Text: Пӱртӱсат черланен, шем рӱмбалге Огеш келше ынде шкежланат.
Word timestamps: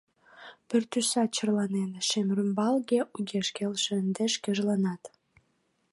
Пӱртӱсат 0.67 1.29
черланен, 1.35 1.91
шем 2.07 2.27
рӱмбалге 2.35 2.99
Огеш 3.17 3.47
келше 3.57 3.91
ынде 4.01 4.25
шкежланат. 4.35 5.03